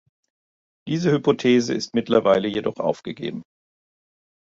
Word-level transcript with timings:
Diese 0.87 1.11
Hypothese 1.11 1.75
ist 1.75 1.93
mittlerweile 1.93 2.47
jedoch 2.47 2.77
aufgegeben. 2.79 3.43